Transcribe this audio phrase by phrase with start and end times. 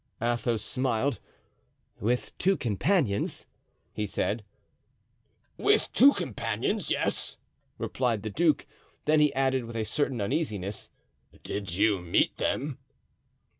[0.19, 1.19] Athos smiled.
[1.99, 3.45] "With two companions?"
[3.93, 4.43] he said.
[5.57, 7.37] "With two companions, yes,"
[7.77, 8.65] replied the duke.
[9.05, 10.89] Then he added with a certain uneasiness,
[11.43, 12.79] "Did you meet them?"